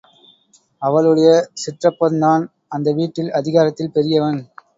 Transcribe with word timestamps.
அவளுடைய 0.81 1.29
சிற்றப்பன்தான் 1.55 2.45
அந்த 2.69 2.89
வீட்டில் 2.93 3.31
அதிகாரத்தில் 3.31 3.93
பெரியவன். 3.93 4.41